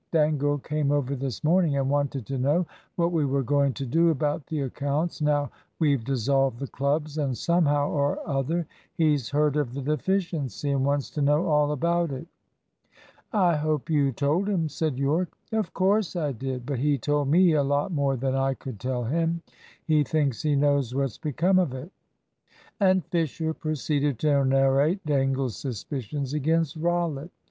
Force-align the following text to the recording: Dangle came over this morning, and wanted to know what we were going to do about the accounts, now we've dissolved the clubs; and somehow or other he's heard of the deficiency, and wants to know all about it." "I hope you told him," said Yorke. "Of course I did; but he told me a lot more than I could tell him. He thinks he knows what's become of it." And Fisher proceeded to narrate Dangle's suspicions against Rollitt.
Dangle 0.11 0.57
came 0.57 0.91
over 0.91 1.15
this 1.15 1.43
morning, 1.43 1.77
and 1.77 1.87
wanted 1.87 2.25
to 2.25 2.39
know 2.39 2.65
what 2.95 3.11
we 3.11 3.23
were 3.23 3.43
going 3.43 3.71
to 3.73 3.85
do 3.85 4.09
about 4.09 4.47
the 4.47 4.61
accounts, 4.61 5.21
now 5.21 5.51
we've 5.77 6.03
dissolved 6.03 6.57
the 6.57 6.65
clubs; 6.65 7.19
and 7.19 7.37
somehow 7.37 7.87
or 7.91 8.17
other 8.27 8.65
he's 8.95 9.29
heard 9.29 9.55
of 9.57 9.75
the 9.75 9.81
deficiency, 9.83 10.71
and 10.71 10.83
wants 10.85 11.11
to 11.11 11.21
know 11.21 11.45
all 11.45 11.71
about 11.71 12.11
it." 12.11 12.25
"I 13.31 13.57
hope 13.57 13.91
you 13.91 14.11
told 14.11 14.49
him," 14.49 14.69
said 14.69 14.97
Yorke. 14.97 15.37
"Of 15.51 15.71
course 15.71 16.15
I 16.15 16.31
did; 16.31 16.65
but 16.65 16.79
he 16.79 16.97
told 16.97 17.27
me 17.29 17.51
a 17.53 17.61
lot 17.61 17.91
more 17.91 18.15
than 18.17 18.33
I 18.33 18.55
could 18.55 18.79
tell 18.79 19.03
him. 19.03 19.43
He 19.85 20.03
thinks 20.03 20.41
he 20.41 20.55
knows 20.55 20.95
what's 20.95 21.19
become 21.19 21.59
of 21.59 21.75
it." 21.75 21.91
And 22.79 23.05
Fisher 23.05 23.53
proceeded 23.53 24.17
to 24.17 24.43
narrate 24.45 25.05
Dangle's 25.05 25.57
suspicions 25.57 26.33
against 26.33 26.75
Rollitt. 26.75 27.29